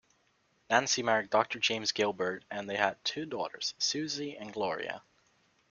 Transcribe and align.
Nancy 0.67 1.03
married 1.03 1.29
Doctor 1.29 1.59
James 1.59 1.91
Gilbert 1.91 2.43
and 2.49 2.67
they 2.67 2.75
had 2.75 2.97
two 3.05 3.27
daughters, 3.27 3.75
Susie 3.77 4.35
and 4.35 4.51
Gloria. 4.51 5.03